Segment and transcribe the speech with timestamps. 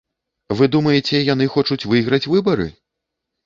[0.61, 2.69] Вы думаеце, яны хочуць выйграць выбары?